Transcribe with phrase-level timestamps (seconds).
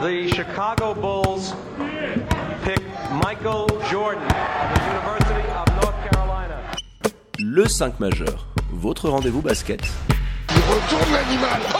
[0.00, 1.52] the Chicago Bulls
[2.64, 2.80] pick
[3.22, 4.28] Michael Jordan of
[4.74, 6.58] the University of North Carolina.
[7.38, 9.82] Le 5 majeur, votre rendez-vous basket.
[10.48, 11.60] Il retourne l'animal.
[11.74, 11.78] Oh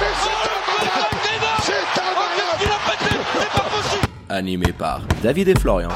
[0.00, 1.86] Mais c'est incroyable C'est
[4.28, 5.90] Animé par David et Florian.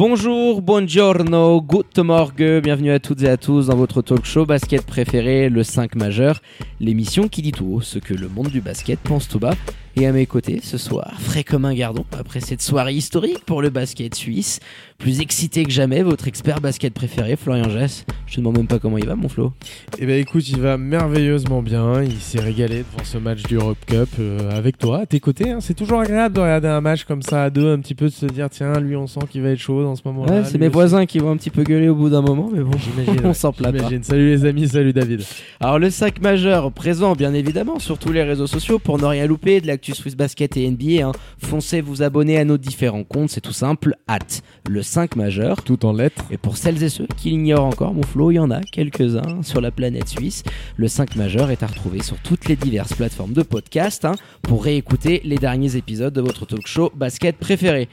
[0.00, 4.86] Bonjour, buongiorno, good morgue, bienvenue à toutes et à tous dans votre talk show basket
[4.86, 6.40] préféré, le 5 majeur,
[6.80, 9.52] l'émission qui dit tout haut ce que le monde du basket pense tout bas.
[9.96, 13.60] Et à mes côtés ce soir, frais comme un gardon, après cette soirée historique pour
[13.60, 14.60] le basket suisse,
[14.98, 18.04] plus excité que jamais, votre expert basket préféré, Florian Jess.
[18.26, 19.52] Je te demande même pas comment il va, mon Flo.
[19.98, 22.02] Eh ben écoute, il va merveilleusement bien.
[22.04, 25.50] Il s'est régalé devant ce match du Europe Cup euh, avec toi, à tes côtés.
[25.50, 25.58] hein.
[25.60, 28.10] C'est toujours agréable de regarder un match comme ça à deux, un petit peu de
[28.12, 30.32] se dire tiens, lui on sent qu'il va être chaud dans ce moment-là.
[30.32, 30.72] Ouais, c'est mes aussi.
[30.74, 33.34] voisins qui vont un petit peu gueuler au bout d'un moment, mais bon, J'imagine, on
[33.34, 33.78] s'en plaint pas.
[33.78, 34.04] j'imagine.
[34.04, 35.22] Salut les amis, salut David.
[35.58, 39.26] Alors le sac majeur présent bien évidemment sur tous les réseaux sociaux pour ne rien
[39.26, 41.06] louper de l'actu Swiss Basket et NBA.
[41.06, 41.12] hein.
[41.38, 43.94] Foncez vous abonner à nos différents comptes, c'est tout simple.
[44.08, 45.62] Hâte le 5 majeur.
[45.62, 46.24] Tout en lettres.
[46.30, 49.42] Et pour celles et ceux qui l'ignorent encore, mon flow, il y en a quelques-uns
[49.42, 50.42] sur la planète suisse.
[50.76, 54.64] Le 5 majeur est à retrouver sur toutes les diverses plateformes de podcast hein, pour
[54.64, 57.88] réécouter les derniers épisodes de votre talk show basket préféré.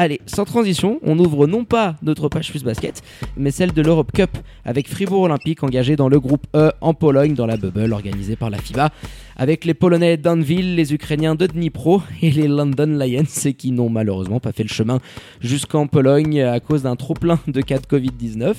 [0.00, 3.02] Allez, sans transition, on ouvre non pas notre page Swiss Basket,
[3.36, 4.30] mais celle de l'Europe Cup,
[4.64, 8.48] avec Fribourg Olympique engagé dans le groupe E en Pologne, dans la bubble organisée par
[8.48, 8.90] la FIBA,
[9.36, 14.38] avec les Polonais d'Anvil, les Ukrainiens de Dnipro et les London Lions, qui n'ont malheureusement
[14.38, 15.00] pas fait le chemin
[15.40, 18.54] jusqu'en Pologne à cause d'un trop-plein de cas de Covid-19.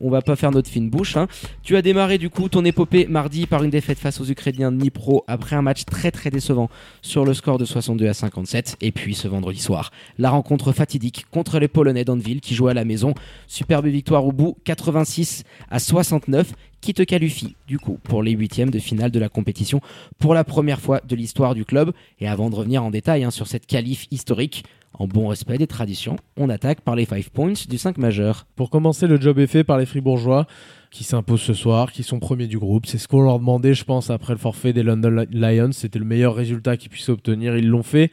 [0.00, 1.16] On va pas faire notre fine bouche.
[1.16, 1.28] hein.
[1.62, 4.78] Tu as démarré du coup ton épopée mardi par une défaite face aux Ukrainiens de
[4.78, 6.68] Dnipro après un match très très décevant
[7.02, 8.76] sur le score de 62 à 57.
[8.80, 12.74] Et puis ce vendredi soir, la rencontre fatidique contre les Polonais d'Anvil qui jouaient à
[12.74, 13.12] la maison.
[13.46, 18.70] Superbe victoire au bout, 86 à 69 qui te qualifie du coup pour les huitièmes
[18.70, 19.82] de finale de la compétition
[20.18, 21.92] pour la première fois de l'histoire du club?
[22.18, 24.64] Et avant de revenir en détail hein, sur cette qualif historique,
[24.98, 28.46] en bon respect des traditions, on attaque par les 5 points du 5 majeur.
[28.56, 30.46] Pour commencer, le job est fait par les Fribourgeois
[30.90, 32.86] qui s'imposent ce soir, qui sont premiers du groupe.
[32.86, 35.72] C'est ce qu'on leur demandait, je pense, après le forfait des London Lions.
[35.72, 37.56] C'était le meilleur résultat qu'ils puissent obtenir.
[37.56, 38.10] Ils l'ont fait.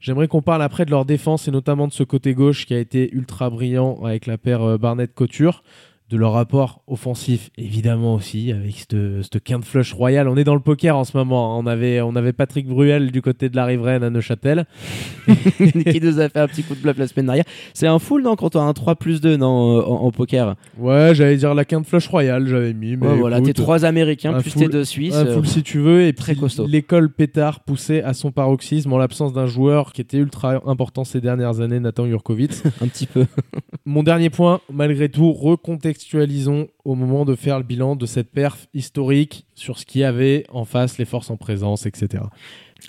[0.00, 2.78] J'aimerais qu'on parle après de leur défense et notamment de ce côté gauche qui a
[2.78, 5.62] été ultra brillant avec la paire euh, Barnett-Couture.
[6.10, 10.28] De leur rapport offensif, évidemment aussi, avec cette, quinte flush royale.
[10.28, 11.58] On est dans le poker en ce moment.
[11.58, 14.66] On avait, on avait Patrick Bruel du côté de la riveraine à Neuchâtel.
[15.28, 17.44] qui nous a fait un petit coup de bluff la semaine dernière.
[17.74, 20.10] C'est un full, non, quand on a un 3 plus 2 non, euh, en, en
[20.10, 20.56] poker?
[20.78, 22.96] Ouais, j'allais dire la quinte flush royale, j'avais mis.
[22.96, 25.14] Mais Ouais, Voilà, t'es trois Américains un plus tes deux Suisses.
[25.14, 26.06] Un euh, full si tu veux.
[26.06, 26.66] Et très puis costaud.
[26.66, 31.20] l'école pétard poussait à son paroxysme en l'absence d'un joueur qui était ultra important ces
[31.20, 32.52] dernières années, Nathan Jurkovic.
[32.80, 33.26] un petit peu.
[33.84, 35.32] Mon dernier point, malgré tout,
[36.00, 40.04] recontextualisons au moment de faire le bilan de cette perf historique sur ce qu'il y
[40.04, 42.24] avait en face, les forces en présence, etc.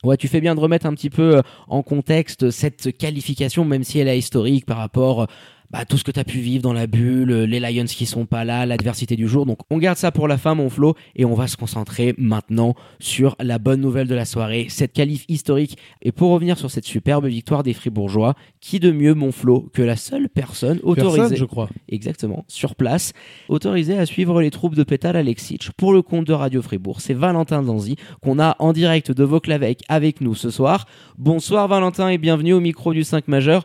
[0.03, 3.83] Ouais, tu fais bien de remettre un petit peu euh, en contexte cette qualification, même
[3.83, 5.27] si elle est historique par rapport
[5.71, 8.25] bah, tout ce que tu as pu vivre dans la bulle, les Lions qui sont
[8.25, 9.45] pas là, l'adversité du jour.
[9.45, 12.75] Donc on garde ça pour la fin, mon Flo, et on va se concentrer maintenant
[12.99, 15.77] sur la bonne nouvelle de la soirée, cette qualif historique.
[16.01, 19.81] Et pour revenir sur cette superbe victoire des Fribourgeois, qui de mieux, mon Flo, que
[19.81, 21.69] la seule personne autorisée Personne, je crois.
[21.87, 23.13] exactement, sur place,
[23.47, 26.99] autorisé à suivre les troupes de Pétal Alexic pour le compte de Radio Fribourg.
[26.99, 30.85] C'est Valentin Zanzi qu'on a en direct de Vauclavec avec nous ce soir.
[31.17, 33.63] Bonsoir Valentin et bienvenue au micro du 5 majeur.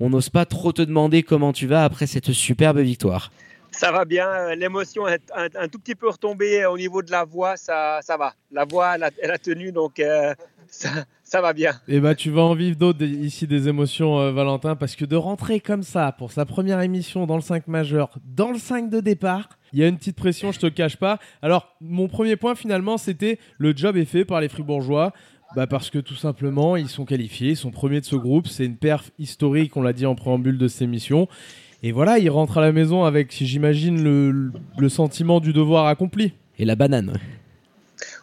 [0.00, 3.32] On n'ose pas trop te demander comment tu vas après cette superbe victoire.
[3.72, 7.10] Ça va bien, euh, l'émotion est un, un tout petit peu retombée au niveau de
[7.10, 8.34] la voix, ça, ça va.
[8.50, 10.34] La voix, elle a, elle a tenu, donc euh,
[10.68, 10.88] ça,
[11.22, 11.72] ça va bien.
[11.88, 15.16] Et bah tu vas en vivre d'autres ici des émotions, euh, Valentin, parce que de
[15.16, 19.00] rentrer comme ça pour sa première émission dans le 5 majeur, dans le 5 de
[19.00, 21.18] départ, il y a une petite pression, je te cache pas.
[21.42, 25.12] Alors, mon premier point finalement, c'était le job est fait par les Fribourgeois.
[25.56, 28.46] Bah parce que tout simplement, ils sont qualifiés, ils sont premiers de ce groupe.
[28.46, 31.26] C'est une perf historique, on l'a dit en préambule de cette émission.
[31.82, 35.86] Et voilà, ils rentrent à la maison avec, si j'imagine, le, le sentiment du devoir
[35.86, 36.32] accompli.
[36.58, 37.18] Et la banane.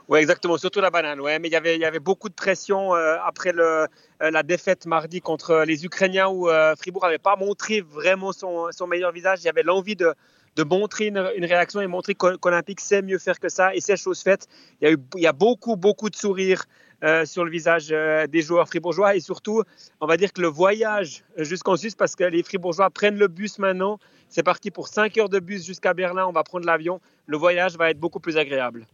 [0.08, 1.20] Oui, exactement, surtout la banane.
[1.20, 3.88] Ouais, mais il y avait, il y avait beaucoup de pression euh, après le, euh,
[4.32, 8.86] la défaite mardi contre les Ukrainiens où euh, Fribourg n'avait pas montré vraiment son, son
[8.88, 9.40] meilleur visage.
[9.42, 10.14] Il y avait l'envie de,
[10.58, 13.74] de montrer une, une réaction et montrer qu'O- qu'Olympique sait mieux faire que ça.
[13.74, 14.48] Et c'est chose faite.
[14.80, 16.66] Il y a, eu, il y a beaucoup, beaucoup de sourires
[17.04, 19.16] euh, sur le visage euh, des joueurs fribourgeois.
[19.16, 19.64] Et surtout,
[20.02, 23.60] on va dire que le voyage jusqu'en Suisse, parce que les fribourgeois prennent le bus
[23.60, 24.00] maintenant.
[24.30, 26.26] C'est parti pour 5 heures de bus jusqu'à Berlin.
[26.28, 27.00] On va prendre l'avion.
[27.28, 28.86] Le voyage va être beaucoup plus agréable.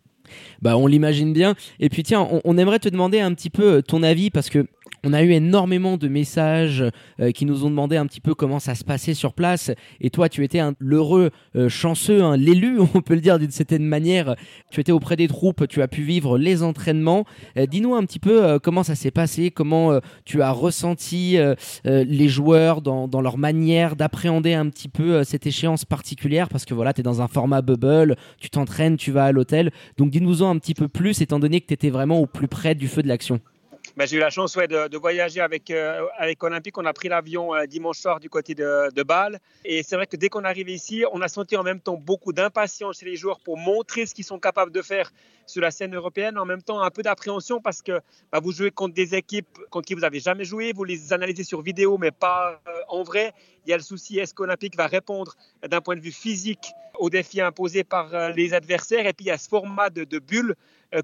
[0.62, 1.56] Bah, on l'imagine bien.
[1.80, 4.66] Et puis tiens, on, aimerait te demander un petit peu ton avis parce que
[5.04, 6.84] On a eu énormément de messages
[7.20, 9.72] euh, qui nous ont demandé un petit peu comment ça se passait sur place.
[10.00, 13.50] Et toi, tu étais un l'heureux euh, chanceux, hein, l'élu, on peut le dire d'une
[13.50, 14.36] certaine manière.
[14.70, 17.26] Tu étais auprès des troupes, tu as pu vivre les entraînements.
[17.58, 21.38] Euh, Dis-nous un petit peu euh, comment ça s'est passé, comment euh, tu as ressenti
[21.38, 21.56] euh,
[21.86, 26.50] euh, les joueurs dans, dans leur manière d'appréhender un petit peu euh, cette échéance particulière.
[26.50, 29.72] Parce que voilà, tu es dans un format bubble, tu t'entraînes, tu vas à l'hôtel.
[29.98, 32.76] Donc dis-nous-en un petit peu plus, étant donné que tu étais vraiment au plus près
[32.76, 33.40] du feu de l'action.
[33.98, 36.78] Ben, j'ai eu la chance ouais, de, voyager avec, euh, avec Olympique.
[36.78, 39.40] On a pris l'avion euh, dimanche soir du côté de, Bâle.
[39.66, 41.98] Et c'est vrai que dès qu'on est arrivé ici, on a senti en même temps
[41.98, 45.12] beaucoup d'impatience chez les joueurs pour montrer ce qu'ils sont capables de faire
[45.46, 46.38] sur la scène européenne.
[46.38, 48.00] En même temps, un peu d'appréhension parce que
[48.32, 50.72] bah, vous jouez contre des équipes contre qui vous n'avez jamais joué.
[50.74, 53.34] Vous les analysez sur vidéo, mais pas euh, en vrai.
[53.66, 55.36] Il y a le souci est-ce qu'Olympique va répondre
[55.68, 59.06] d'un point de vue physique aux défis imposés par les adversaires?
[59.06, 60.56] Et puis il y a ce format de, de bulle,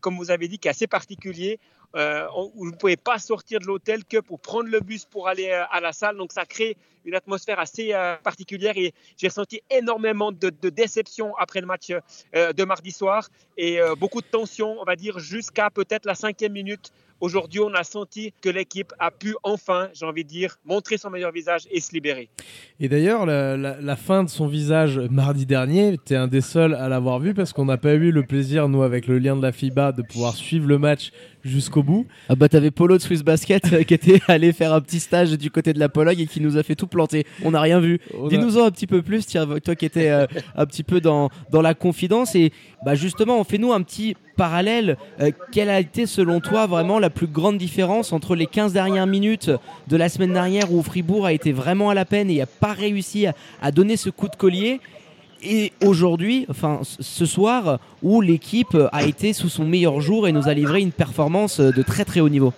[0.01, 1.59] comme vous avez dit, qui est assez particulier
[1.95, 5.27] euh, où vous ne pouvez pas sortir de l'hôtel que pour prendre le bus pour
[5.27, 6.17] aller euh, à la salle.
[6.17, 11.35] Donc ça crée une atmosphère assez euh, particulière et j'ai ressenti énormément de, de, déception
[11.37, 11.91] après le match
[12.35, 16.51] euh, de mardi soir et beaucoup de tension, on va dire, jusqu'à peut-être la cinquième
[16.51, 16.91] minute.
[17.19, 21.09] Aujourd'hui, on a senti que l'équipe a pu enfin, j'ai envie de dire, montrer son
[21.09, 22.29] meilleur visage et se libérer.
[22.79, 26.75] Et d'ailleurs, la, la, fin de son visage mardi dernier, tu es un des seuls
[26.75, 29.41] à l'avoir vu parce qu'on n'a pas eu le plaisir, nous, avec le lien de
[29.41, 31.11] la FIBA, de pouvoir suivre le match
[31.47, 32.05] jusqu'au bout.
[32.29, 35.31] Ah bah t'avais Polo de Swiss Basket euh, qui était allé faire un petit stage
[35.37, 37.25] du côté de la Pologne et qui nous a fait tout planter.
[37.43, 37.99] On n'a rien vu.
[38.17, 41.01] On a- Dis-nous-en un petit peu plus, tiens, toi qui étais euh, un petit peu
[41.01, 42.35] dans, dans la confidence.
[42.35, 42.51] Et
[42.85, 44.97] bah justement, fais-nous un petit parallèle.
[45.19, 49.07] Euh, quelle a été selon toi vraiment la plus grande différence entre les 15 dernières
[49.07, 49.49] minutes
[49.87, 52.73] de la semaine dernière où Fribourg a été vraiment à la peine et n'a pas
[52.73, 54.79] réussi à, à donner ce coup de collier
[55.43, 60.47] et aujourd'hui, enfin ce soir, où l'équipe a été sous son meilleur jour et nous
[60.47, 62.53] a livré une performance euh, de très très haut niveau.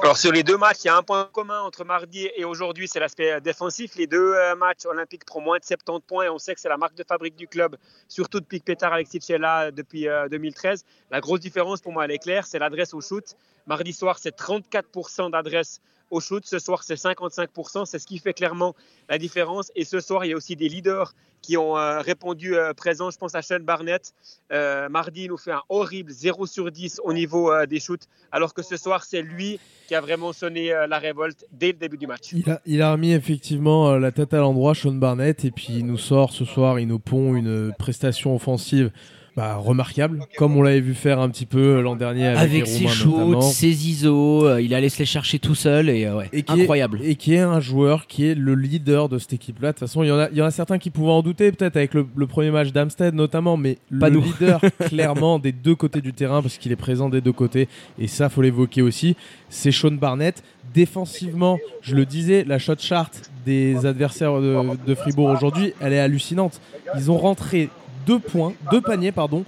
[0.00, 2.86] Alors sur les deux matchs, il y a un point commun entre mardi et aujourd'hui,
[2.86, 3.96] c'est l'aspect euh, défensif.
[3.96, 6.68] Les deux euh, matchs olympiques prend moins de 70 points et on sait que c'est
[6.68, 7.76] la marque de fabrique du club,
[8.06, 10.84] surtout depuis Petar Alexis est là depuis euh, 2013.
[11.10, 13.24] La grosse différence pour moi, elle est claire, c'est l'adresse au shoot.
[13.66, 16.44] Mardi soir, c'est 34% d'adresse au shoot.
[16.46, 17.86] Ce soir, c'est 55%.
[17.86, 18.74] C'est ce qui fait clairement
[19.08, 19.70] la différence.
[19.74, 23.10] Et ce soir, il y a aussi des leaders qui ont euh, répondu euh, présent.
[23.10, 24.12] Je pense à Sean Barnett.
[24.52, 28.08] Euh, mardi, il nous fait un horrible 0 sur 10 au niveau euh, des shoots,
[28.32, 31.96] alors que ce soir, c'est lui qui a vraiment sonné la révolte dès le début
[31.96, 32.32] du match.
[32.32, 35.86] Il a, il a remis effectivement la tête à l'endroit, Sean Barnett, et puis il
[35.86, 38.90] nous sort ce soir, il nous pond une prestation offensive
[39.38, 42.88] bah, remarquable, comme on l'avait vu faire un petit peu l'an dernier avec, Avec ses
[42.88, 46.42] shoots, ses ISO, euh, il allait se les chercher tout seul et euh, ouais, Et
[46.42, 46.98] qui est- incroyable.
[47.04, 49.68] et qui est un joueur qui est le leader de cette équipe-là.
[49.68, 51.22] De toute façon, il y en a, il y en a certains qui pouvaient en
[51.22, 54.24] douter, peut-être avec le, le premier match d'Amstead notamment, mais Pas le nous.
[54.24, 57.68] leader clairement des deux côtés du terrain, parce qu'il est présent des deux côtés,
[58.00, 59.14] et ça, faut l'évoquer aussi,
[59.48, 60.42] c'est Sean Barnett.
[60.74, 63.10] Défensivement, je le disais, la shot chart
[63.46, 64.56] des adversaires de,
[64.86, 66.60] de Fribourg aujourd'hui, elle est hallucinante.
[66.96, 67.68] Ils ont rentré
[68.08, 69.44] deux points, deux paniers, pardon,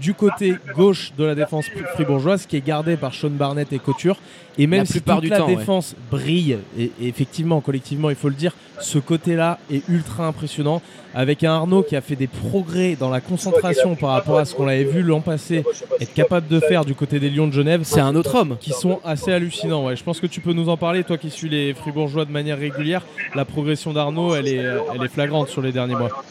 [0.00, 4.16] du côté gauche de la défense fribourgeoise qui est gardée par Sean Barnett et Couture
[4.58, 5.56] et même La si toute du la temps, ouais.
[5.56, 10.26] défense brille et, et effectivement collectivement il faut le dire ce côté là est ultra
[10.26, 10.80] impressionnant
[11.14, 14.54] avec un Arnaud qui a fait des progrès dans la concentration par rapport à ce
[14.54, 15.62] qu'on l'avait vu l'an passé
[16.00, 18.56] être capable de faire du côté des Lions de Genève C'est un autre homme.
[18.58, 19.84] qui sont assez hallucinants.
[19.86, 19.94] Ouais.
[19.96, 22.56] Je pense que tu peux nous en parler, toi qui suis les Fribourgeois de manière
[22.58, 23.02] régulière.
[23.34, 24.56] La progression d'Arnaud, elle est,
[24.94, 26.24] elle est flagrante sur les derniers mois.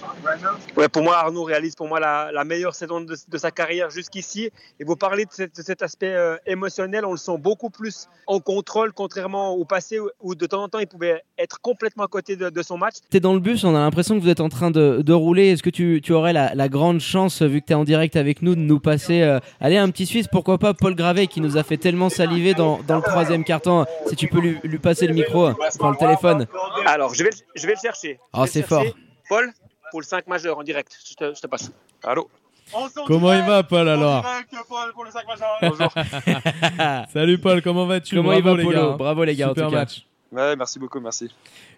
[0.78, 3.90] Ouais, pour moi, Arnaud réalise pour moi la, la meilleure saison de, de sa carrière
[3.90, 4.50] jusqu'ici.
[4.80, 8.08] Et vous parlez de, cette- de cet aspect euh, émotionnel, on le sent beaucoup plus
[8.28, 12.04] en contrôle, contrairement au passé où, où de temps en temps il pouvait être complètement
[12.06, 12.96] à côté de, de son match.
[13.10, 15.50] T'es dans le bus, on a l'impression que vous êtes en train de, rouler.
[15.52, 18.16] Est-ce que tu, tu aurais la, la grande chance, vu que tu es en direct
[18.16, 21.42] avec nous, de nous passer euh, allez, un petit Suisse, pourquoi pas Paul Gravet, qui
[21.42, 23.86] nous a fait tellement saliver dans, dans le troisième carton.
[24.08, 26.48] Si tu peux lui, lui passer le micro, enfin le téléphone.
[26.86, 28.20] Alors, je vais, le- je vais le chercher.
[28.34, 28.84] Oh, c'est fort.
[29.30, 29.50] Paul,
[29.92, 31.72] pour le 5 majeur en direct, je te, je te passe.
[32.04, 32.30] Allô
[33.06, 34.24] Comment il va, Paul, alors
[35.62, 35.92] Bonjour.
[37.14, 38.16] Salut, Paul, comment vas-tu?
[38.16, 38.94] Comment il Bravo, va, les Polo gars.
[38.94, 38.96] hein.
[38.98, 39.78] Bravo, les gars, en Super tout cas.
[39.80, 40.06] match.
[40.32, 41.30] Ouais, merci beaucoup, merci.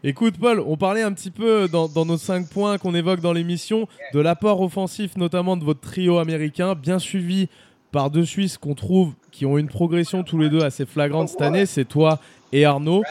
[0.04, 3.34] Écoute, Paul, on parlait un petit peu dans, dans nos cinq points qu'on évoque dans
[3.34, 7.50] l'émission de l'apport offensif, notamment de votre trio américain, bien suivi
[7.92, 11.42] par deux Suisses qu'on trouve qui ont une progression tous les deux assez flagrante cette
[11.42, 11.66] année.
[11.66, 12.20] C'est toi
[12.54, 13.04] et Arnaud.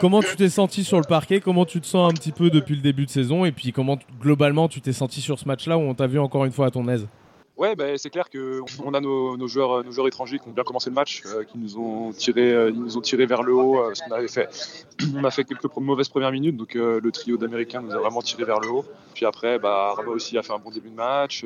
[0.00, 1.40] Comment tu t'es senti sur le parquet?
[1.40, 3.44] Comment tu te sens un petit peu depuis le début de saison?
[3.44, 6.44] Et puis comment globalement tu t'es senti sur ce match-là où on t'a vu encore
[6.44, 7.06] une fois à ton aise?
[7.56, 10.62] Ouais, bah, c'est clair que on a nos, joueurs, nos joueurs étrangers qui ont bien
[10.62, 12.70] commencé le match, euh, qui nous ont tiré, euh,
[13.02, 13.80] tiré vers le haut.
[13.80, 14.48] euh, qu'on fait,
[15.16, 18.44] on a fait quelques mauvaises premières minutes, donc le trio d'Américains nous a vraiment tiré
[18.44, 18.84] vers le haut.
[19.12, 21.44] Puis après, bah, Arnaud aussi a fait un bon début de match.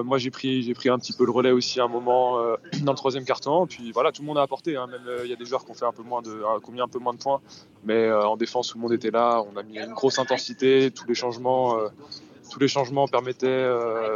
[0.00, 2.38] Euh, Moi, j'ai pris, j'ai pris un petit peu le relais aussi à un moment
[2.38, 3.66] euh, dans le troisième carton.
[3.66, 4.76] Puis voilà, tout le monde a apporté.
[4.76, 4.86] hein.
[4.86, 6.80] Même euh, il y a des joueurs qui ont fait un peu moins de, mis
[6.80, 7.40] un peu moins de points.
[7.84, 9.42] Mais en défense, tout le monde était là.
[9.52, 10.90] On a mis une grosse intensité.
[10.90, 11.76] Tous les changements,
[12.50, 13.66] tous les changements permettaient.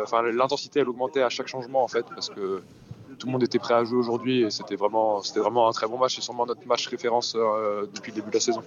[0.02, 2.62] Enfin, l'intensité, elle augmentait à chaque changement en fait, parce que
[3.18, 5.86] tout le monde était prêt à jouer aujourd'hui et c'était vraiment, c'était vraiment un très
[5.86, 6.14] bon match.
[6.14, 7.36] C'est sûrement notre match référence
[7.94, 8.62] depuis le début de la saison.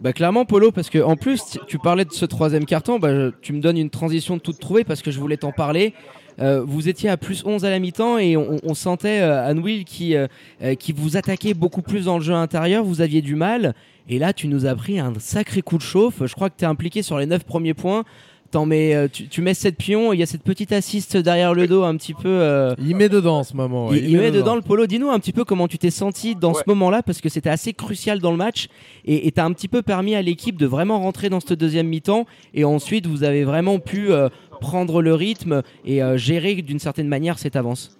[0.00, 3.52] Bah clairement Polo parce que en plus tu- parlais de ce troisième carton, bah, tu
[3.52, 5.94] me donnes une transition toute trouvée parce que je voulais t'en parler.
[6.40, 9.58] Euh, vous étiez à plus 11 à la mi-temps et on, on sentait euh, Anne
[9.58, 10.26] Will qui, euh,
[10.62, 13.74] euh, qui vous attaquait beaucoup plus dans le jeu intérieur, vous aviez du mal
[14.08, 16.24] et là tu nous as pris un sacré coup de chauffe.
[16.24, 18.04] Je crois que tu es impliqué sur les 9 premiers points.
[18.52, 21.54] T'en mets, euh, tu, tu mets 7 pions, il y a cette petite assiste derrière
[21.54, 22.28] le dos un petit peu...
[22.28, 23.88] euh, Il met dedans en ce moment.
[23.88, 24.86] ouais, il, il met dedans le polo.
[24.86, 27.72] Dis-nous un petit peu comment tu t'es senti dans ce moment-là, parce que c'était assez
[27.72, 28.68] crucial dans le match.
[29.06, 31.88] Et tu as un petit peu permis à l'équipe de vraiment rentrer dans cette deuxième
[31.88, 32.26] mi-temps.
[32.52, 34.28] Et ensuite, vous avez vraiment pu euh,
[34.60, 37.96] prendre le rythme et euh, gérer d'une certaine manière cette avance.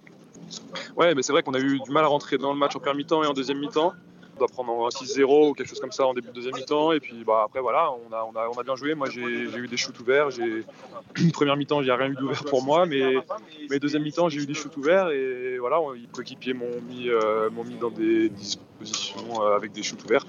[0.99, 2.79] Ouais, mais c'est vrai qu'on a eu du mal à rentrer dans le match en
[2.79, 3.95] première mi-temps et en deuxième mi-temps.
[4.43, 6.91] Doit prendre un 6-0 ou quelque chose comme ça en début de deuxième mi-temps.
[6.91, 8.97] Et puis bah, après, voilà, on a, a, a bien joué.
[8.97, 10.31] Moi, j'ai eu des shoots ouverts.
[11.33, 12.85] Première mi-temps, j'ai rien eu d'ouvert pour moi.
[12.85, 13.15] Mais,
[13.79, 15.11] deuxième mi-temps, j'ai eu des shoots ouverts.
[15.11, 20.03] Et voilà, les coéquipiers m'ont mis, euh, mis dans des dispositions euh, avec des shoots
[20.05, 20.27] ouverts.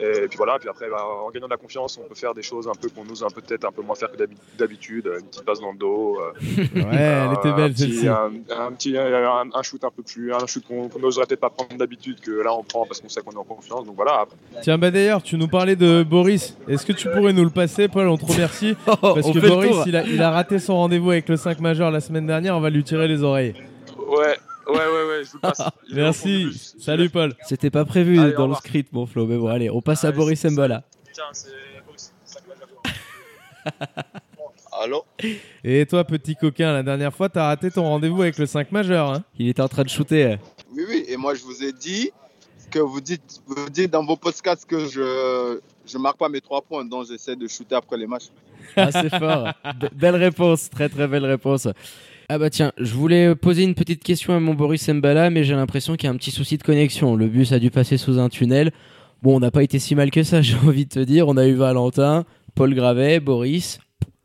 [0.00, 2.42] Et puis voilà, puis après, bah, en gagnant de la confiance, on peut faire des
[2.42, 5.10] choses un peu qu'on ose un peu peut-être un peu moins faire que d'habi- d'habitude.
[5.20, 6.18] Une petite passe dans le dos.
[6.20, 8.08] euh, Ouais, elle était un belle petit- celle-ci.
[8.08, 11.40] Un, un petit, un, un shoot un peu plus, un shoot qu'on qu'on n'oserait peut-être
[11.40, 13.84] pas prendre d'habitude que là on prend parce qu'on sait qu'on est en confiance.
[13.86, 14.20] Donc voilà.
[14.20, 16.56] Après, Tiens, bah d'ailleurs, tu nous parlais de Boris.
[16.68, 18.76] Est-ce que tu pourrais nous le passer, Paul On te remercie?
[18.86, 19.84] Parce On que Boris, tour.
[19.86, 22.56] il a, il a raté son rendez-vous avec le 5 majeur la semaine dernière.
[22.56, 23.54] On va lui tirer les oreilles.
[24.08, 24.36] ouais,
[24.68, 25.60] ouais, ouais, ouais, je vous passe.
[25.92, 26.74] Merci.
[26.78, 27.34] Salut, Paul.
[27.46, 29.26] C'était pas prévu Allez, dans le script, mon Flo.
[29.26, 30.82] Mais bon, allez, on passe à Allez, Boris Mbola.
[31.12, 31.50] Tiens, c'est
[31.86, 32.12] Boris.
[32.24, 32.46] ça que
[34.82, 35.04] Allô
[35.64, 39.10] Et toi, petit coquin, la dernière fois, t'as raté ton rendez-vous avec le 5 majeur.
[39.10, 39.24] Hein?
[39.38, 40.36] Il était en train de shooter.
[40.74, 42.10] Oui, oui, et moi je vous ai dit
[42.70, 46.60] que vous dites, vous dites dans vos podcasts que je je marque pas mes trois
[46.60, 48.26] points, donc j'essaie de shooter après les matchs.
[48.76, 49.48] Ah, c'est fort.
[49.64, 51.68] Be- belle réponse, très très belle réponse.
[52.28, 55.54] Ah bah tiens, je voulais poser une petite question à mon Boris Mbala, mais j'ai
[55.54, 57.14] l'impression qu'il y a un petit souci de connexion.
[57.14, 58.72] Le bus a dû passer sous un tunnel.
[59.22, 61.28] Bon, on n'a pas été si mal que ça, j'ai envie de te dire.
[61.28, 62.24] On a eu Valentin,
[62.56, 63.78] Paul Gravet, Boris,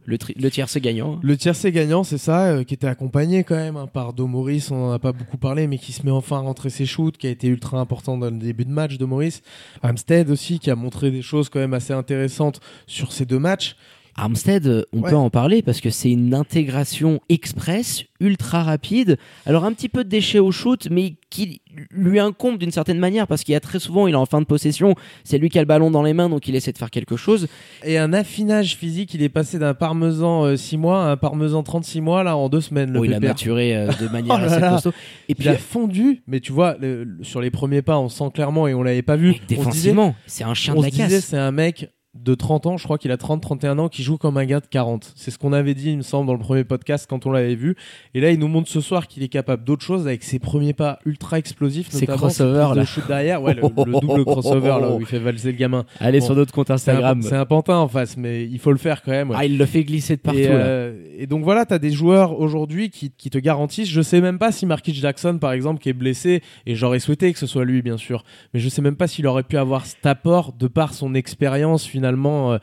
[0.05, 1.20] le, le tiercé gagnant.
[1.22, 4.89] Le tiercé gagnant, c'est ça, euh, qui était accompagné quand même hein, par Domoris, on
[4.89, 7.27] en a pas beaucoup parlé, mais qui se met enfin à rentrer ses shoots, qui
[7.27, 9.43] a été ultra important dans le début de match Maurice.
[9.84, 13.75] Amstead aussi, qui a montré des choses quand même assez intéressantes sur ces deux matchs.
[14.15, 15.10] Armstead, euh, on Ouais.
[15.10, 19.18] peut en parler parce que c'est une intégration express, ultra rapide.
[19.46, 23.25] Alors un petit peu de déchets au shoot, mais qui lui incombe d'une certaine manière
[23.25, 25.58] parce qu'il y a très souvent, il est en fin de possession, c'est lui qui
[25.58, 27.48] a le ballon dans les mains, donc il essaie de faire quelque chose.
[27.86, 32.01] Et un affinage physique, il est passé d'un parmesan 6 mois à un parmesan 36
[32.01, 32.91] mois là en deux semaines.
[32.91, 34.70] Le Oh, il a maturé euh, de manière Oh là assez là.
[34.72, 34.89] costaud.
[34.89, 38.10] Et Il puis a fondu, mais tu vois, le- le- sur les premiers pas, on
[38.10, 39.30] sent clairement et on l'avait pas vu.
[39.30, 41.25] euh, On se défensivement, c'est un chien on de se la disait casse.
[41.25, 44.36] c'est un mec de 30 ans, je crois qu'il a 30-31 ans, qui joue comme
[44.38, 45.13] un gars de 40.
[45.15, 47.56] C'est ce qu'on avait dit, il me semble, dans le premier podcast quand on l'avait
[47.56, 47.77] vu.
[48.13, 50.74] Et là, il nous montre ce soir qu'il est capable d'autre chose avec ses premiers
[50.74, 51.89] pas ultra explosifs.
[51.89, 52.86] Ses crossovers, de là.
[52.86, 55.86] shoot derrière, ouais, le, le double crossover là où il fait valser le gamin.
[56.00, 57.22] Allez Bon, sur notre compte Instagram.
[57.22, 59.30] c'est un pantin en face, mais il faut le faire quand même.
[59.30, 59.36] ouais.
[59.39, 60.39] Ah, il le fait glisser de partout.
[60.39, 60.53] et, là.
[60.56, 63.89] euh, et donc voilà, tu as des joueurs aujourd'hui qui, qui te garantissent.
[63.89, 67.32] Je sais même pas si Marquis Jackson, par exemple, qui est blessé, et j'aurais souhaité
[67.32, 69.86] que ce soit lui, bien sûr, mais je sais même pas s'il aurait pu avoir
[69.86, 72.53] cet apport de par son expérience finalement.
[72.53, 72.58] euh,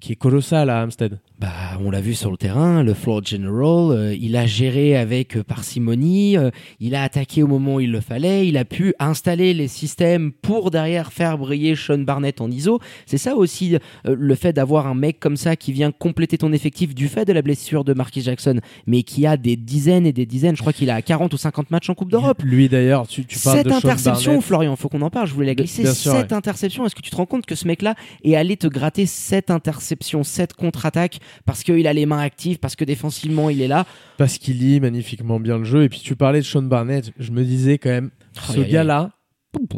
[0.00, 1.20] qui est colossale à Amstead.
[1.40, 1.48] Bah,
[1.82, 5.42] on l'a vu sur le terrain, le floor general, euh, il a géré avec euh,
[5.42, 9.54] parcimonie, euh, il a attaqué au moment où il le fallait, il a pu installer
[9.54, 12.78] les systèmes pour derrière faire briller Sean Barnett en ISO.
[13.06, 16.52] C'est ça aussi euh, le fait d'avoir un mec comme ça qui vient compléter ton
[16.52, 20.12] effectif du fait de la blessure de Marquis Jackson, mais qui a des dizaines et
[20.12, 22.42] des dizaines, je crois qu'il a 40 ou 50 matchs en Coupe d'Europe.
[22.44, 24.42] Lui d'ailleurs, tu, tu parles Cette de interception.
[24.42, 25.26] Florian, faut qu'on en parle.
[25.26, 25.84] Je voulais la glisser.
[25.84, 26.36] bien sûr, cette ouais.
[26.36, 27.94] interception, est-ce que tu te rends compte que ce mec-là
[28.24, 32.76] est allé te gratter cette interception, cette contre-attaque parce qu'il a les mains actives, parce
[32.76, 33.86] que défensivement il est là.
[34.18, 35.82] Parce qu'il lit magnifiquement bien le jeu.
[35.84, 38.70] Et puis tu parlais de Sean Barnett, je me disais quand même, ce aïe, aïe.
[38.72, 39.10] gars-là,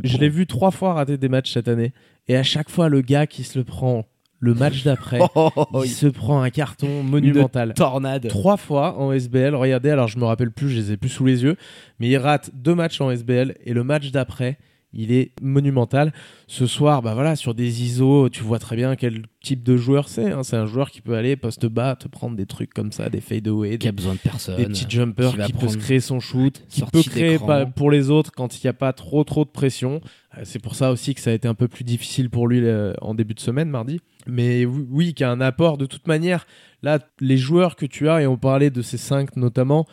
[0.04, 1.92] je l'ai vu trois fois rater des matchs cette année.
[2.28, 4.04] Et à chaque fois, le gars qui se le prend
[4.38, 7.74] le match d'après, Oh, oh, oh, il se prend un carton monumental.
[7.74, 8.26] tornade.
[8.28, 11.24] Trois fois en SBL, regardez, alors je me rappelle plus, je les ai plus sous
[11.24, 11.56] les yeux,
[12.00, 14.58] mais il rate deux matchs en SBL et le match d'après,
[14.94, 16.12] il est monumental.
[16.46, 20.08] Ce soir, bah voilà, sur des ISO, tu vois très bien quel type de joueur
[20.08, 20.30] c'est.
[20.32, 20.42] hein.
[20.42, 23.20] C'est un joueur qui peut aller poste bas, te prendre des trucs comme ça, des
[23.20, 24.56] fadeaway, Qui a besoin de personne.
[24.56, 27.38] des petits jumpers, qui qui peut se créer son shoot, qui peut créer
[27.74, 30.00] pour les autres quand il n'y a pas trop trop de pression.
[30.36, 32.60] Euh, C'est pour ça aussi que ça a été un peu plus difficile pour lui
[32.62, 34.00] euh, en début de semaine, mardi.
[34.26, 36.46] Mais oui, qui a un apport de toute manière.
[36.82, 39.86] Là, les joueurs que tu as, et on parlait de ces cinq notamment,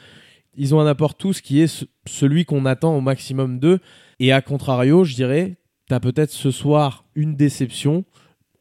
[0.57, 3.79] ils ont un apport tous qui est ce- celui qu'on attend au maximum d'eux.
[4.19, 5.57] Et à contrario, je dirais,
[5.87, 8.03] t'as peut-être ce soir une déception.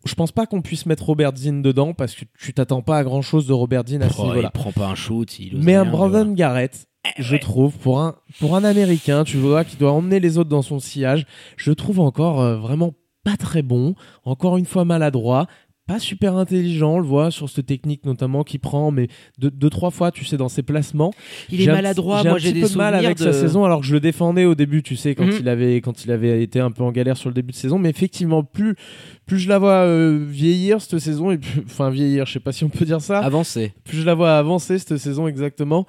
[0.04, 3.04] Je pense pas qu'on puisse mettre Robert Zinn dedans parce que tu t'attends pas à
[3.04, 4.50] grand chose de Robert Zinn à ce Oh, il niveau-là.
[4.50, 5.38] prend pas un shoot.
[5.40, 6.34] il Mais un rien, Brandon voilà.
[6.34, 6.86] Garrett,
[7.18, 10.62] je trouve, pour un, pour un Américain, tu vois, qui doit emmener les autres dans
[10.62, 15.48] son sillage, je trouve encore euh, vraiment pas très bon, encore une fois maladroit,
[15.88, 19.70] pas super intelligent, on le voit sur cette technique notamment qui prend, mais deux, deux
[19.70, 21.12] trois fois, tu sais, dans ses placements.
[21.50, 22.22] Il est maladroit.
[22.22, 23.24] Moi, un j'ai petit des peu de mal avec de...
[23.24, 25.36] sa saison, alors que je le défendais au début, tu sais, quand Mhm.
[25.40, 27.78] il avait quand il avait été un peu en galère sur le début de saison.
[27.78, 28.76] Mais effectivement, plus
[29.26, 32.52] plus je la vois euh, vieillir cette saison, et plus, enfin vieillir, je sais pas
[32.52, 33.72] si on peut dire ça, Avancé.
[33.84, 35.86] plus je la vois avancer cette saison exactement,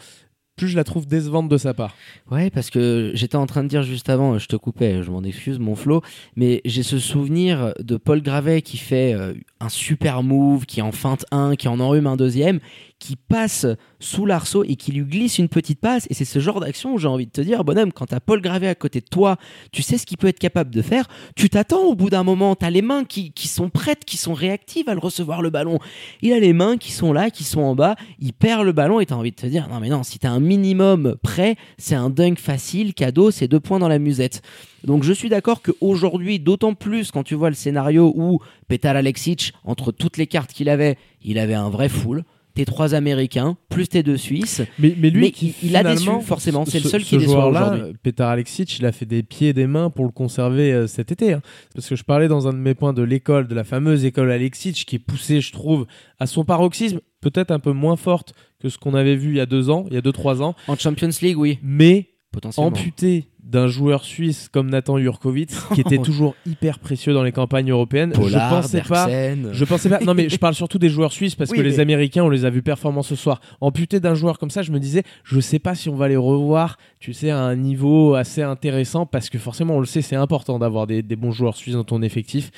[0.59, 1.95] plus je la trouve décevante de sa part.
[2.29, 5.23] Ouais, parce que j'étais en train de dire juste avant, je te coupais, je m'en
[5.23, 6.01] excuse, mon flow,
[6.35, 10.91] mais j'ai ce souvenir de Paul Gravet qui fait euh, un super move, qui en
[10.91, 12.59] feinte un, qui en enrhume un deuxième,
[13.00, 13.65] qui passe
[14.00, 16.06] sous l'arceau et qui lui glisse une petite passe.
[16.10, 18.41] Et c'est ce genre d'action où j'ai envie de te dire, bonhomme, quand t'as Paul
[18.41, 19.38] Gravet à côté de toi,
[19.72, 21.08] tu sais ce qu'il peut être capable de faire.
[21.36, 24.34] Tu t'attends au bout d'un moment, t'as les mains qui, qui sont prêtes, qui sont
[24.34, 25.79] réactives à le recevoir le ballon.
[26.22, 29.00] Il a les mains qui sont là, qui sont en bas, il perd le ballon
[29.00, 31.96] et t'as envie de te dire, non mais non, si t'as un minimum prêt, c'est
[31.96, 34.41] un dunk facile, cadeau, c'est deux points dans la musette.
[34.84, 39.53] Donc je suis d'accord qu'aujourd'hui, d'autant plus quand tu vois le scénario où Petar Alexic,
[39.63, 42.24] entre toutes les cartes qu'il avait, il avait un vrai full.
[42.59, 44.61] Tes trois Américains, plus tes deux Suisses.
[44.79, 46.65] Mais, mais lui, Mais qui, il- il a déçu, forcément.
[46.65, 47.93] C'est le seul qui déçoit aujourd'hui.
[48.03, 51.13] Petar Alexic, il a fait des pieds et des mains pour le conserver euh, cet
[51.13, 51.31] été.
[51.31, 51.41] hein.
[51.73, 54.29] Parce que je parlais dans un de mes points de l'école, de la fameuse école
[54.29, 55.85] Alexic, qui est poussée, je trouve,
[56.19, 59.39] à son paroxysme, peut-être un peu moins forte que ce qu'on avait vu il y
[59.39, 62.08] a deux ans, il y a deux, trois ans, En Champions League, oui, mais.
[62.57, 67.71] Amputé d'un joueur suisse comme Nathan Jurkovic, qui était toujours hyper précieux dans les campagnes
[67.71, 68.13] européennes.
[68.15, 69.07] Je pensais pas.
[69.51, 70.00] Je pensais pas.
[70.01, 72.45] Non, mais je parle surtout des joueurs suisses parce Oui, que les Américains, on les
[72.45, 73.41] a vus performants ce soir.
[73.62, 76.17] Amputé d'un joueur comme ça, je me disais, je sais pas si on va les
[76.17, 80.15] revoir, tu sais, à un niveau assez intéressant parce que forcément, on le sait, c'est
[80.15, 82.51] important d'avoir des, des bons joueurs suisses dans ton effectif.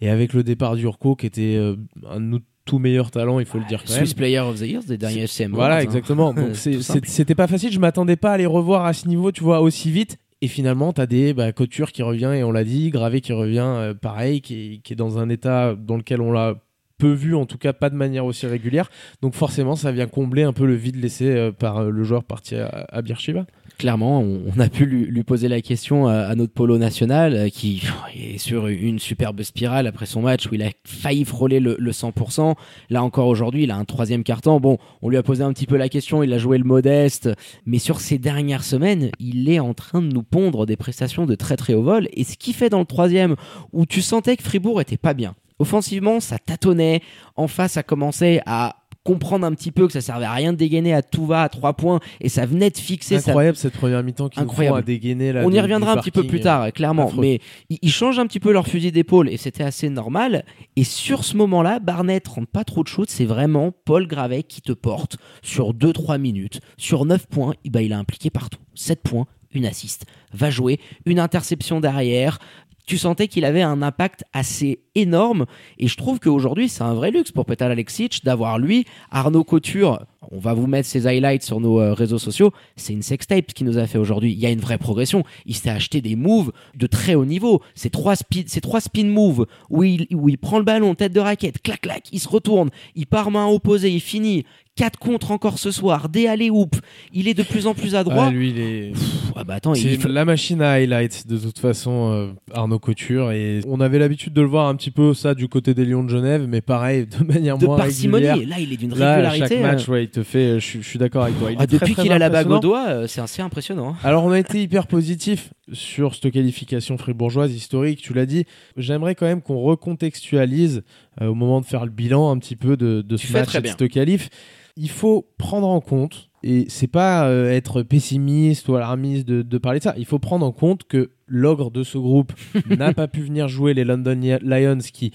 [0.00, 1.76] Et avec le départ d'Urko, qui était euh,
[2.08, 4.00] un nos tout meilleurs talents, il faut le dire quand même.
[4.00, 5.52] Swiss Player of the Year des derniers FCM.
[5.52, 5.80] Voilà, hein.
[5.80, 6.34] exactement.
[6.34, 7.72] Donc c'était pas facile.
[7.72, 10.18] Je m'attendais pas à les revoir à ce niveau, tu vois, aussi vite.
[10.42, 13.64] Et finalement, t'as des bah, Couture qui revient et on l'a dit, Gravé qui revient,
[13.64, 16.56] euh, pareil, qui est, qui est dans un état dans lequel on l'a
[16.98, 18.90] peu vu, en tout cas pas de manière aussi régulière.
[19.22, 22.24] Donc forcément, ça vient combler un peu le vide laissé euh, par euh, le joueur
[22.24, 23.46] parti à, à Beersheba.
[23.78, 27.82] Clairement, on, a pu lui, poser la question à, notre polo national, euh, qui
[28.14, 31.90] est sur une superbe spirale après son match où il a failli frôler le, le
[31.92, 32.54] 100%.
[32.90, 34.60] Là encore aujourd'hui, il a un troisième carton.
[34.60, 37.30] Bon, on lui a posé un petit peu la question, il a joué le modeste,
[37.64, 41.34] mais sur ces dernières semaines, il est en train de nous pondre des prestations de
[41.34, 42.08] très très haut vol.
[42.12, 43.36] Et ce qui fait dans le troisième,
[43.72, 45.34] où tu sentais que Fribourg était pas bien.
[45.58, 47.00] Offensivement, ça tâtonnait.
[47.34, 50.58] En face, ça commençait à comprendre un petit peu que ça servait à rien de
[50.58, 53.74] dégainer à tout va à trois points et ça venait de fixer ça Incroyable cette
[53.74, 54.78] première mi-temps qui Incroyable.
[54.78, 55.32] à dégainer.
[55.32, 57.12] Là, on y reviendra un petit peu plus tard, clairement.
[57.16, 57.40] Mais
[57.70, 60.44] ils, changent un petit peu leur fusil d'épaule et c'était assez normal.
[60.74, 63.08] Et sur ce moment-là, Barnett rentre pas trop de shoot.
[63.08, 66.60] C'est vraiment Paul Gravet qui te porte sur 2-3 minutes.
[66.76, 68.58] Sur 9 points, ben, il a impliqué partout.
[68.74, 70.04] 7 points, une assist.
[70.32, 72.38] Va jouer, une interception derrière.
[72.86, 75.46] Tu sentais qu'il avait un impact assez énorme.
[75.78, 80.06] Et je trouve qu'aujourd'hui, c'est un vrai luxe pour Petal Alexic d'avoir lui, Arnaud Couture.
[80.30, 82.52] On va vous mettre ses highlights sur nos euh, réseaux sociaux.
[82.76, 84.32] C'est une sextape qu'il nous a fait aujourd'hui.
[84.32, 85.24] Il y a une vraie progression.
[85.46, 87.60] Il s'est acheté des moves de très haut niveau.
[87.74, 91.20] Ces trois, speed, trois spin moves où il, où il prend le ballon, tête de
[91.20, 94.44] raquette, clac, clac, il se retourne, il part main opposée, il finit.
[94.76, 96.76] 4 contre encore ce soir, des allées hoop.
[97.12, 98.26] Il est de plus en plus adroit.
[98.26, 98.90] Ah, lui, il est.
[98.92, 102.78] Pff, ah bah attends, C'est il la machine à highlights de toute façon euh, Arnaud
[102.78, 105.84] Couture et on avait l'habitude de le voir un petit peu ça du côté des
[105.84, 108.26] Lions de Genève mais pareil de manière de moins parcimonie.
[108.28, 108.48] régulière.
[108.48, 109.48] Là, il est d'une Là, régularité.
[109.48, 110.60] chaque match, euh, ouais, il te fait.
[110.60, 111.50] Je suis- je suis d'accord avec toi.
[111.52, 113.90] Il ah, depuis qu'il a la bague au doigt, euh, c'est assez impressionnant.
[113.90, 113.96] hein.
[114.04, 118.44] Alors on a été hyper positif sur cette qualification fribourgeoise historique, tu l'as dit.
[118.76, 120.80] J'aimerais quand même qu'on recontextualise euh,
[121.20, 123.66] au moment de faire le bilan un petit peu de, de ce match et de
[123.66, 124.28] cette qualif.
[124.76, 129.58] Il faut prendre en compte, et c'est pas euh, être pessimiste ou alarmiste de, de
[129.58, 132.32] parler de ça, il faut prendre en compte que l'ogre de ce groupe
[132.70, 135.12] n'a pas pu venir jouer les London Lions qui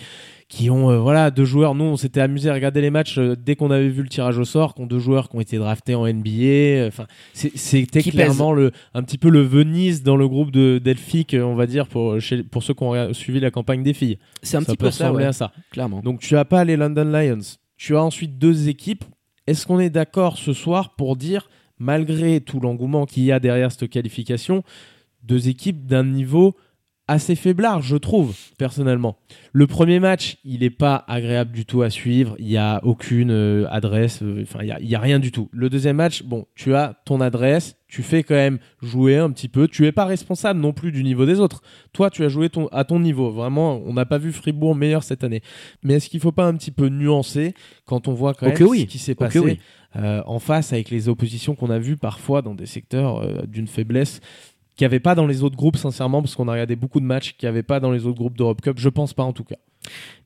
[0.50, 1.76] qui ont euh, voilà deux joueurs.
[1.76, 4.38] Nous on s'était amusé à regarder les matchs euh, dès qu'on avait vu le tirage
[4.38, 8.02] au sort qui ont deux joueurs qui ont été draftés en NBA enfin c'est- c'était
[8.12, 11.88] clairement le un petit peu le Venise dans le groupe de Delphique on va dire
[11.88, 14.18] pour chez, pour ceux qui ont suivi la campagne des filles.
[14.44, 15.54] C'est un ça petit peu ça, ouais, à ça.
[15.72, 16.02] Clairement.
[16.02, 17.40] donc tu as pas les London Lions.
[17.78, 19.06] Tu as ensuite deux équipes
[19.48, 21.50] est-ce qu'on est d'accord ce soir pour dire
[21.80, 24.64] malgré tout l'engouement qu'il y a derrière cette qualification
[25.24, 26.56] deux équipes d'un niveau
[27.12, 29.18] assez faiblard, je trouve, personnellement.
[29.54, 32.36] Le premier match, il n'est pas agréable du tout à suivre.
[32.40, 34.22] Il n'y a aucune euh, adresse.
[34.24, 35.50] euh, Enfin, il n'y a, il y a rien du tout.
[35.52, 37.76] Le deuxième match, bon, tu as ton adresse.
[37.90, 39.68] Tu fais quand même jouer un petit peu.
[39.68, 41.62] Tu es pas responsable non plus du niveau des autres.
[41.92, 43.32] Toi, tu as joué ton, à ton niveau.
[43.32, 45.42] Vraiment, on n'a pas vu Fribourg meilleur cette année.
[45.84, 47.54] Mais est-ce qu'il faut pas un petit peu nuancer
[47.86, 48.82] quand on voit quand même oui.
[48.82, 49.60] ce qui s'est passé oui.
[49.98, 54.22] euh, en face avec les oppositions qu'on a vues parfois dans des secteurs d'une faiblesse
[54.82, 57.06] qu'il n'y avait pas dans les autres groupes, sincèrement, parce qu'on a regardé beaucoup de
[57.06, 58.80] matchs qu'il n'y avait pas dans les autres groupes d'Europe Cup.
[58.80, 59.58] Je pense pas en tout cas.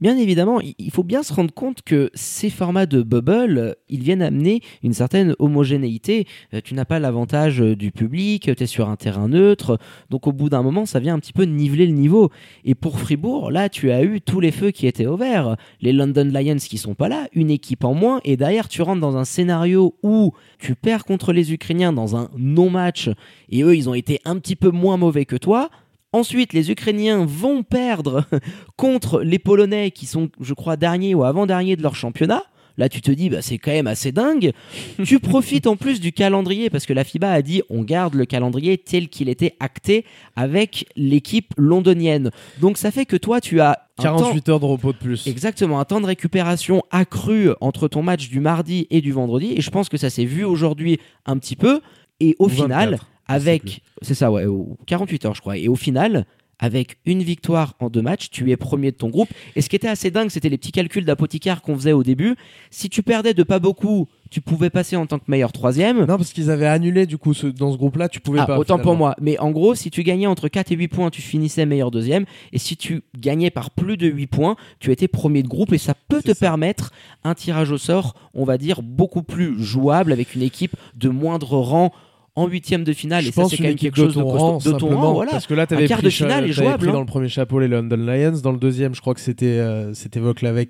[0.02, 4.04] Bien évidemment, il faut bien se rendre compte que ces formats de bubble, euh, ils
[4.04, 6.28] viennent amener une certaine homogénéité.
[6.54, 10.28] Euh, Tu n'as pas l'avantage euh, du public, tu es sur un terrain neutre, donc
[10.28, 12.30] au bout d'un moment, ça vient un petit peu niveler le niveau.
[12.66, 15.56] Et pour Fribourg, là, tu as eu tous les feux qui étaient au vert.
[15.80, 19.02] Les London Lions qui sont pas là, une équipe en moins, et derrière, tu rentres
[19.02, 23.10] dans un scénario où tu perds contre les Ukrainiens dans un non-match,
[23.50, 25.70] et eux, ils ont été un petit peu moins mauvais que toi.
[26.14, 28.26] Ensuite, les Ukrainiens vont perdre
[28.78, 32.44] contre les Polonais qui sont, je crois, derniers ou avant-derniers de leur championnat.
[32.78, 34.52] Là, tu te dis, bah, c'est quand même assez dingue.
[35.06, 38.26] tu profites en plus du calendrier parce que la FIBA a dit, on garde le
[38.26, 40.04] calendrier tel qu'il était acté
[40.36, 42.32] avec l'équipe londonienne.
[42.60, 45.26] Donc, ça fait que toi, tu as un temps- 48 heures de repos de plus.
[45.26, 49.54] Exactement, un temps de récupération accru entre ton match du mardi et du vendredi.
[49.56, 51.80] Et je pense que ça s'est vu aujourd'hui un petit peu.
[52.20, 53.82] Et au final, 24, je sais avec.
[54.02, 55.58] C'est ça, ouais, au- 48 heures, je crois.
[55.58, 56.26] Et au final.
[56.58, 59.28] Avec une victoire en deux matchs, tu es premier de ton groupe.
[59.58, 62.38] Et ce qui était assez dingue, c'était les petits calculs d'apothicaire qu'on faisait au début.
[62.70, 66.00] Si tu perdais de pas beaucoup, tu pouvais passer en tant que meilleur troisième.
[66.06, 68.58] Non, parce qu'ils avaient annulé du coup ce- dans ce groupe-là, tu pouvais Ah, pas.
[68.58, 69.16] autant pour moi.
[69.20, 72.24] Mais en gros, si tu gagnais entre 4 et 8 points, tu finissais meilleur deuxième.
[72.54, 75.74] Et si tu gagnais par plus de 8 points, tu étais premier de groupe.
[75.74, 76.36] Et ça peut te ça.
[76.36, 76.94] permettre
[77.26, 81.58] un tirage au sort, on va dire, beaucoup plus jouable avec une équipe de moindre
[81.58, 81.92] rang
[82.36, 83.24] en huitième de finale.
[83.24, 85.14] Je et ça, c'est quand même quelque chose de, ton costaud- de ton rang.
[85.14, 85.32] Voilà.
[85.32, 86.94] Parce que là, t'avais quart pris, de finale t'avais jouable, pris hein.
[86.94, 88.40] dans le premier chapeau les London Lions.
[88.44, 90.20] Dans le deuxième, je crois que c'était euh, c'était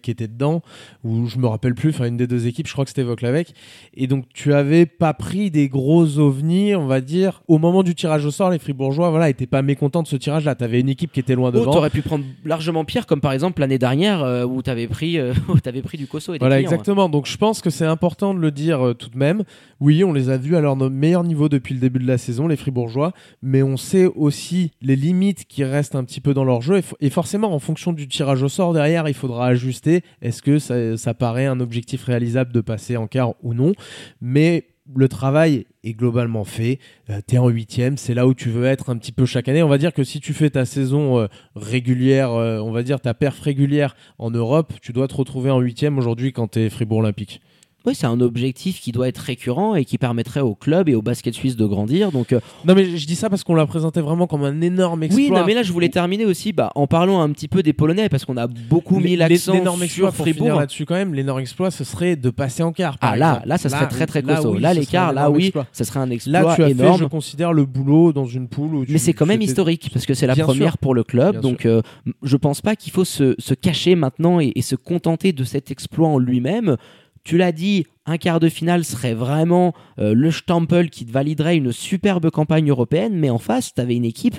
[0.02, 0.62] qui était dedans.
[1.04, 3.54] Ou je me rappelle plus, enfin une des deux équipes, je crois que c'était Voklavek.
[3.96, 7.42] Et donc tu avais pas pris des gros ovnis, on va dire.
[7.48, 10.56] Au moment du tirage au sort, les Fribourgeois, voilà, étaient pas mécontents de ce tirage-là.
[10.56, 11.72] T'avais une équipe qui était loin Oh, devant.
[11.74, 15.34] t'aurais pu prendre largement pire, comme par exemple l'année dernière euh, où t'avais pris, euh,
[15.50, 16.74] où t'avais pris du Koso et des Voilà, clients, hein.
[16.74, 17.10] exactement.
[17.10, 19.44] Donc je pense que c'est important de le dire euh, tout de même.
[19.80, 22.48] Oui, on les a vus à leur meilleur niveau depuis le début de la saison,
[22.48, 26.62] les Fribourgeois, mais on sait aussi les limites qui restent un petit peu dans leur
[26.62, 26.78] jeu.
[26.78, 30.02] Et, fo- et forcément, en fonction du tirage au sort derrière, il faudra ajuster.
[30.22, 33.74] Est-ce que ça, paraît un objectif réalisable de passer en quart ou non?
[34.22, 36.80] Mais le travail est globalement fait.
[37.28, 39.64] tu es en huitième, c'est là où tu veux être un petit peu chaque année.
[39.64, 43.00] On va dire que si tu fais ta saison euh, régulière, euh, on va dire
[43.00, 46.70] ta perf régulière en Europe, tu dois te retrouver en huitième aujourd'hui quand tu es
[46.70, 47.42] Fribourg Olympique.
[47.86, 51.02] Oui, c'est un objectif qui doit être récurrent et qui permettrait au club et au
[51.02, 52.12] basket suisse de grandir.
[52.12, 55.04] Donc, euh, Non mais je dis ça parce qu'on l'a présenté vraiment comme un énorme
[55.04, 55.24] exploit.
[55.24, 57.74] oui, non, mais là, je voulais terminer aussi bah, en parlant un petit peu des
[57.74, 60.60] Polonais parce qu'on a beaucoup mis l'accent l'énorme exploit sur pour Fribourg.
[60.60, 62.98] là-dessus quand même, l'énorme exploit ce serait de passer en quart.
[62.98, 63.48] par Ah là, exemple.
[63.50, 64.54] là, ça serait très très costaud.
[64.56, 65.68] oui, là, l'écart, là, oui, exploit.
[65.72, 66.98] ça serait un exploit Là, tu as énorme.
[66.98, 68.86] fait, je considère, le boulot dans une poule.
[68.90, 70.78] Mais c'est quand même historique parce que c'est la Bien première sûr.
[70.80, 71.34] pour le club.
[71.34, 71.82] Bien donc, euh,
[72.24, 75.72] je pense pas qu'il faut se, se cacher maintenant et, et se contenter de cet
[75.72, 76.78] exploit en lui-même.
[77.26, 81.58] Tu l'as dit, un quart de finale serait vraiment euh, le Stempel qui te validerait
[81.58, 84.38] une superbe campagne européenne, mais en face, tu avais une équipe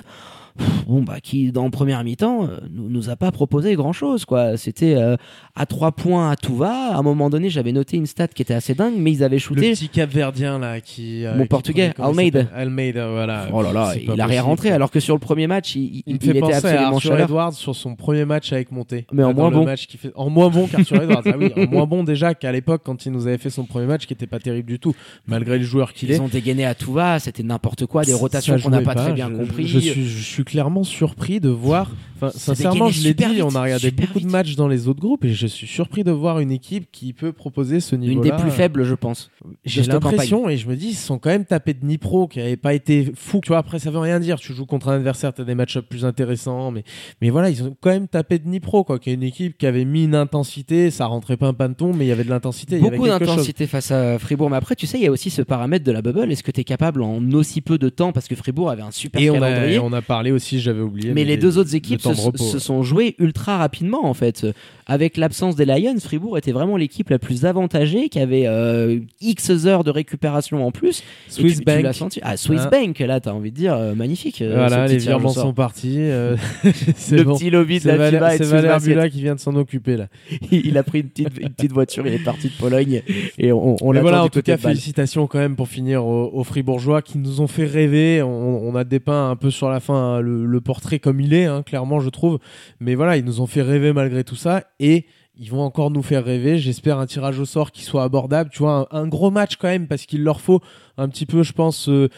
[0.87, 4.25] bon, bah, qui, dans le premier mi-temps, euh, nous, nous a pas proposé grand-chose.
[4.25, 4.57] quoi.
[4.57, 5.15] C'était euh,
[5.55, 6.93] à trois points à tout va.
[6.93, 9.35] À un moment donné, j'avais noté une stat qui était assez dingue, mais ils avaient
[9.37, 9.71] Le shooté.
[9.71, 11.25] petit Capverdien là qui.
[11.25, 12.45] euh, Mon qui portugais, prenait- Almeida.
[12.55, 13.47] Almeida, voilà.
[13.53, 16.03] Oh là là, il a rien rentré, alors que sur le premier match, il, il-
[16.07, 17.19] Il me il fait était penser à absolument chaleur.
[17.27, 19.05] Edwards sur son premier match avec Monté.
[19.11, 19.65] Mais en moins le bon.
[19.65, 20.11] match qu'il fait...
[20.15, 21.23] En moins bon qu'Arthur Edwards.
[21.25, 23.85] Ah oui, en moins bon déjà qu'à l'époque quand il nous avait fait son premier
[23.85, 24.93] match qui était pas terrible du tout,
[25.27, 26.15] malgré le joueur qu'il est.
[26.15, 29.13] Ils ont dégainé à tout va, c'était n'importe quoi, des rotations qu'on n'a pas, très
[29.13, 29.67] bien je, compris.
[29.67, 31.91] Je suis, je suis clairement surpris de voir.
[32.19, 34.99] Enfin, sincèrement, je l'ai dit, vite, on a regardé beaucoup de matchs dans les autres
[34.99, 38.31] groupes et je suis surpris de voir une équipe qui peut proposer ce Une niveau-là.
[38.35, 39.29] des plus faibles, je pense.
[39.65, 42.57] J'ai l'impression, et je me dis, ils sont quand même tapés de Nipro, qui n'avait
[42.57, 43.39] pas été fou.
[43.43, 44.39] Tu vois, après, ça veut rien dire.
[44.39, 46.71] Tu joues contre un adversaire, tu as des match plus intéressants.
[46.71, 46.83] Mais,
[47.21, 49.67] mais voilà, ils ont quand même tapé de Nipro, quoi, qui est une équipe qui
[49.67, 50.91] avait mis une intensité.
[50.91, 52.79] Ça rentrait pas un panton, mais il y avait de l'intensité.
[52.79, 54.49] Beaucoup d'intensité face à Fribourg.
[54.49, 56.31] Mais après, tu sais, il y a aussi ce paramètre de la bubble.
[56.31, 58.91] Est-ce que tu es capable en aussi peu de temps, parce que Fribourg avait un
[58.91, 61.13] super Et on calendrier a, on a parlé aussi, j'avais oublié.
[61.13, 62.59] mais les deux autres équipes se, de repos, se ouais.
[62.59, 64.45] sont jouées ultra rapidement en fait.
[64.89, 69.49] Avec l'absence des Lions, Fribourg était vraiment l'équipe la plus avantagée, qui avait euh, X
[69.65, 71.03] heures de récupération en plus.
[71.27, 71.93] Swiss tu, Bank.
[71.93, 72.21] senti.
[72.23, 72.69] Ah, Swiss Hein.
[72.71, 74.41] Bank, là, t'as envie de dire, euh, magnifique.
[74.41, 75.97] euh, Voilà, les virements sont partis.
[77.11, 77.35] Le bon.
[77.35, 78.79] petit lobby de la FIBA c'est Valère.
[78.79, 80.07] Bula qui vient de s'en occuper là.
[80.51, 83.01] il a pris une petite, une petite voiture, il est parti de Pologne
[83.37, 86.43] et on, on l'attend voilà, en tout cas, félicitations quand même pour finir aux, aux
[86.43, 88.21] Fribourgeois qui nous ont fait rêver.
[88.21, 88.27] On,
[88.67, 91.61] on a dépeint un peu sur la fin le, le portrait comme il est, hein,
[91.63, 92.39] clairement, je trouve.
[92.79, 94.63] Mais voilà, ils nous ont fait rêver malgré tout ça.
[94.79, 95.05] Et
[95.39, 96.57] ils vont encore nous faire rêver.
[96.57, 98.49] J'espère un tirage au sort qui soit abordable.
[98.51, 100.61] Tu vois, un, un gros match quand même, parce qu'il leur faut
[100.97, 102.09] un petit peu, je pense, euh,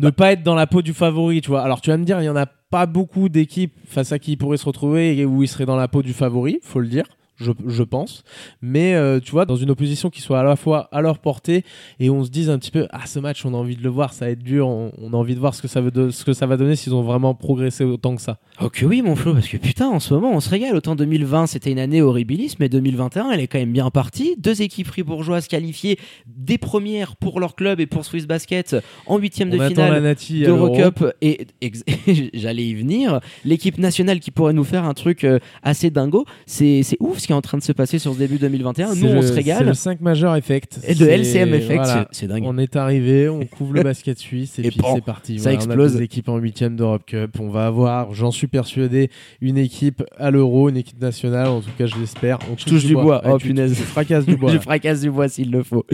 [0.00, 1.40] ne pas être dans la peau du favori.
[1.40, 1.62] Tu vois.
[1.62, 4.32] Alors, tu vas me dire, il y en a pas beaucoup d'équipes face à qui
[4.32, 6.88] ils pourraient se retrouver et où ils seraient dans la peau du favori, faut le
[6.88, 7.04] dire
[7.36, 8.22] je, je pense.
[8.62, 11.64] Mais euh, tu vois, dans une opposition qui soit à la fois à leur portée
[12.00, 13.88] et on se dise un petit peu, ah ce match, on a envie de le
[13.90, 15.90] voir, ça va être dur, on, on a envie de voir ce que ça, veut
[15.90, 18.38] de- ce que ça va donner s'ils ont vraiment progressé autant que ça.
[18.62, 20.76] Oh que oui mon Flo, parce que putain en ce moment on se régale.
[20.76, 24.36] Autant 2020 c'était une année horribiliste, mais 2021 elle est quand même bien partie.
[24.38, 29.50] Deux équipes fribourgeoises qualifiées des premières pour leur club et pour Swiss Basket en huitième
[29.50, 30.68] de finale l'Euro.
[30.68, 31.82] d'Eurocup et ex-
[32.34, 33.20] j'allais y venir.
[33.44, 37.32] L'équipe nationale qui pourrait nous faire un truc euh, assez dingo, c'est ouf ce qui
[37.32, 38.88] est en train de se passer sur ce début 2021.
[38.90, 39.66] Nous C'est on le- se C'est régale.
[39.66, 40.78] le 5 majeur effect.
[40.86, 42.06] Et de C'est- LCM effect, voilà.
[42.12, 42.44] c'est- c'est dingue.
[42.46, 45.38] On est arrivé, on couvre le basket suisse et, Et puis bon, c'est parti.
[45.38, 45.94] ça Voilà, On explose.
[45.94, 47.38] a des équipes en huitième d'Europe Cup.
[47.40, 49.10] On va avoir, j'en suis persuadé,
[49.40, 51.48] une équipe à l'Euro, une équipe nationale.
[51.48, 52.38] En tout cas, je l'espère.
[52.52, 53.24] On Je touche du bois.
[53.24, 53.74] Ouais, Oh tu- punaise.
[53.74, 54.50] tu fracasses du bois.
[54.52, 55.84] Je fracasse du bois s'il le faut.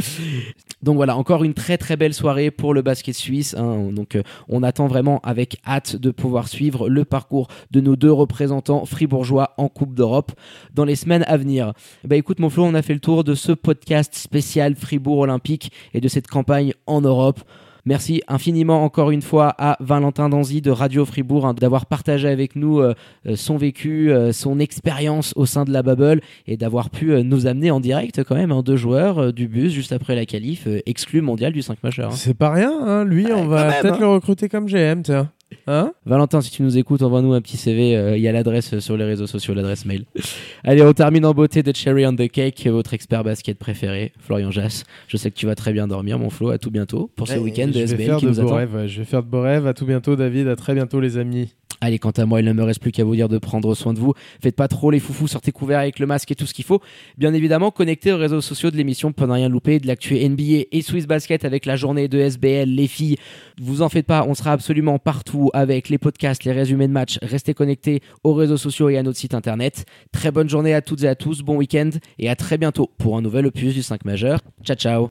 [0.83, 3.55] Donc voilà, encore une très très belle soirée pour le basket suisse.
[3.57, 3.91] hein.
[3.93, 8.11] Donc euh, on attend vraiment avec hâte de pouvoir suivre le parcours de nos deux
[8.13, 10.33] représentants fribourgeois en Coupe d'Europe
[10.75, 11.73] dans les semaines à venir.
[12.05, 15.73] Bah écoute mon Flo, on a fait le tour de ce podcast spécial Fribourg Olympique
[15.95, 17.41] et de cette campagne en Europe.
[17.87, 22.55] Merci infiniment encore une fois à Valentin Danzy de Radio Fribourg hein, d'avoir partagé avec
[22.55, 22.93] nous euh,
[23.27, 27.23] euh, son vécu, euh, son expérience au sein de la bubble et d'avoir pu euh,
[27.23, 30.27] nous amener en direct quand même hein, deux joueurs euh, du bus juste après la
[30.27, 32.11] qualif euh, exclu mondial du 5 majeur.
[32.13, 32.17] hein.
[32.17, 33.05] C'est pas rien, hein.
[33.05, 34.01] lui, on va peut-être hein.
[34.01, 35.31] le recruter comme GM, tiens.
[35.67, 37.97] Hein Valentin, si tu nous écoutes, envoie-nous un petit CV.
[37.97, 40.05] euh, Il y a l'adresse euh, sur les réseaux sociaux, l'adresse mail.
[40.65, 44.51] Allez, on termine en beauté de Cherry on the Cake, votre expert basket préféré, Florian
[44.51, 44.85] Jass.
[45.09, 46.51] Je sais que tu vas très bien dormir, mon Flo.
[46.51, 48.37] À tout bientôt pour ce Ouais, week-end de je vais SBL faire qui de nous
[48.37, 48.75] beaux attend.
[48.77, 48.89] ouais.
[48.89, 49.67] Je vais faire de beaux rêves.
[49.67, 50.49] À tout bientôt, David.
[50.49, 51.55] À très bientôt, les amis.
[51.81, 53.95] Allez, quant à moi, il ne me reste plus qu'à vous dire de prendre soin
[53.95, 54.13] de vous.
[54.43, 56.81] Faites pas trop les foufous, sortez couverts avec le masque et tout ce qu'il faut.
[57.17, 60.67] Bien évidemment, connectez aux réseaux sociaux de l'émission pour ne rien louper, de l'actu NBA
[60.73, 63.17] et Swiss Basket avec la journée de SBL, les filles.
[63.61, 67.19] Vous en faites pas, on sera absolument partout avec les podcasts, les résumés de matchs.
[67.23, 69.87] Restez connectés aux réseaux sociaux et à notre site internet.
[70.13, 73.17] Très bonne journée à toutes et à tous, bon week-end et à très bientôt pour
[73.17, 74.41] un nouvel opus du 5 majeur.
[74.63, 75.09] Ciao ciao